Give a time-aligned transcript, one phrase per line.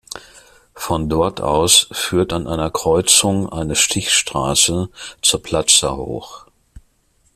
[0.73, 4.89] Von dort aus führt an einer Kreuzung eine Stichstraße
[5.21, 6.47] zur Plaza hoch.